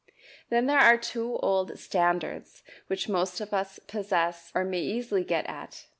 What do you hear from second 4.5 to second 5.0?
or may